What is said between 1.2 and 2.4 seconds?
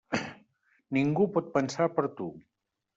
pot pensar per tu.